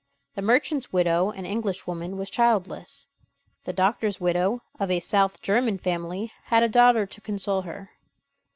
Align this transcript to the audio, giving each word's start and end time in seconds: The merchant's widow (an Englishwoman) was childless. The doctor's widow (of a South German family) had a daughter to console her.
The 0.33 0.41
merchant's 0.41 0.91
widow 0.91 1.29
(an 1.29 1.45
Englishwoman) 1.45 2.17
was 2.17 2.31
childless. 2.31 3.07
The 3.65 3.71
doctor's 3.73 4.19
widow 4.19 4.63
(of 4.79 4.89
a 4.89 4.99
South 4.99 5.43
German 5.43 5.77
family) 5.77 6.31
had 6.45 6.63
a 6.63 6.67
daughter 6.69 7.05
to 7.05 7.21
console 7.21 7.61
her. 7.61 7.91